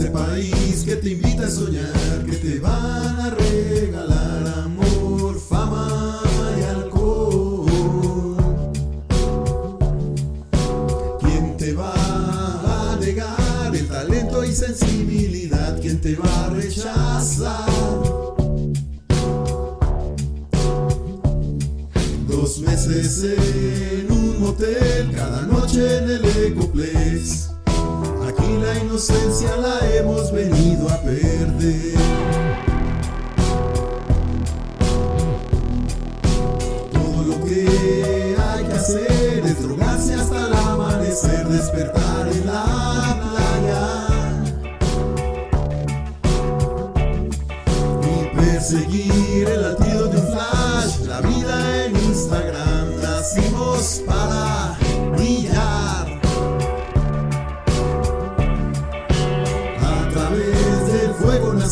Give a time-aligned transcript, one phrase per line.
[0.00, 6.20] país que te invita a soñar, que te van a regalar amor, fama
[6.58, 8.36] y alcohol.
[11.20, 11.92] ¿Quién te va
[12.92, 15.78] a negar el talento y sensibilidad?
[15.80, 17.70] ¿Quién te va a rechazar?
[22.28, 27.51] Dos meses en un motel, cada noche en el Ecoplex.
[28.52, 31.94] Aquí la inocencia la hemos venido a perder.
[36.92, 43.88] Todo lo que hay que hacer es drogarse hasta el amanecer, despertar en la playa
[48.02, 49.21] y perseguir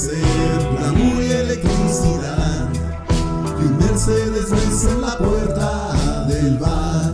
[0.01, 2.69] nacer, glamour y electricidad,
[3.61, 7.13] y un Mercedes Benz en la puerta del bar.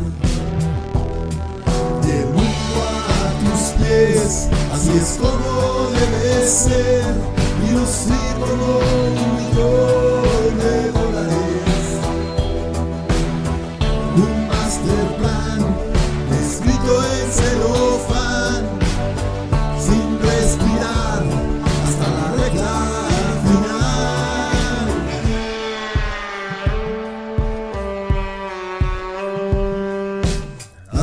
[2.33, 7.15] Mundo a tus pies, así es como debe ser,
[7.67, 9.37] y lucir como un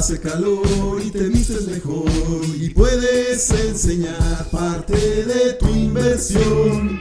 [0.04, 2.04] Hace calor y te vistes mejor
[2.60, 7.00] y puedes enseñar parte de tu inversión.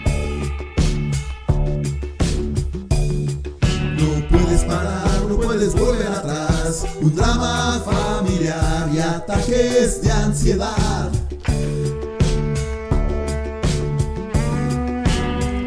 [3.99, 6.87] No puedes parar, no puedes volver atrás.
[7.01, 11.11] Un drama familiar y ataques de ansiedad.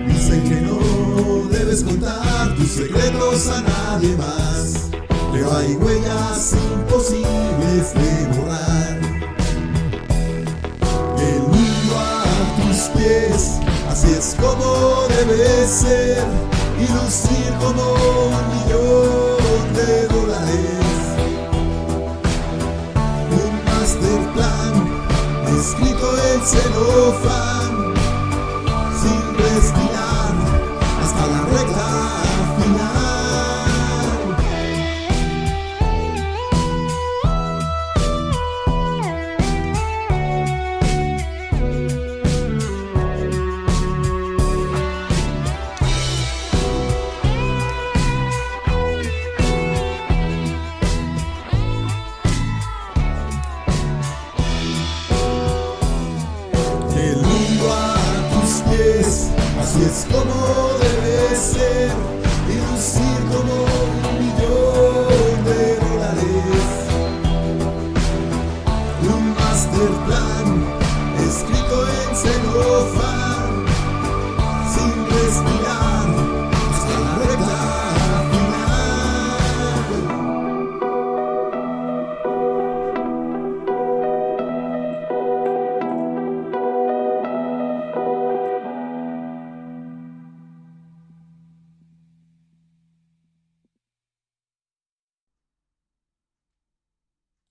[0.08, 4.90] Dicen que no debes contar tus secretos a nadie más.
[5.34, 7.35] Pero hay huellas imposibles
[7.76, 9.00] de borrar.
[11.20, 12.24] El mundo a
[12.56, 13.60] tus pies,
[13.90, 16.24] así es como debe ser.
[16.80, 20.98] Y lucir como un millón de dólares.
[23.42, 24.74] Un master plan
[25.58, 27.94] escrito en celofán,
[29.02, 29.95] sin respirar
[59.76, 60.36] así es como
[60.80, 61.92] debe ser,
[62.50, 66.68] y lucir como un millón de dólares.
[69.04, 70.48] Un master plan
[71.28, 73.66] escrito en celofán,
[74.74, 75.85] sin respirar.